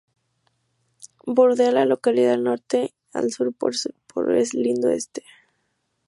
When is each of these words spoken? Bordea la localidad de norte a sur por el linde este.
Bordea 1.27 1.71
la 1.71 1.85
localidad 1.85 2.31
de 2.31 2.37
norte 2.39 2.93
a 3.13 3.21
sur 3.29 3.53
por 3.53 3.71
el 4.33 4.49
linde 4.53 4.95
este. 4.95 5.23